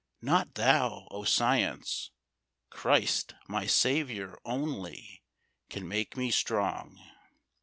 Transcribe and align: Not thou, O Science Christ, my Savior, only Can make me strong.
Not 0.23 0.55
thou, 0.55 1.07
O 1.11 1.23
Science 1.25 2.09
Christ, 2.71 3.35
my 3.47 3.67
Savior, 3.67 4.35
only 4.43 5.21
Can 5.69 5.87
make 5.87 6.17
me 6.17 6.31
strong. 6.31 6.99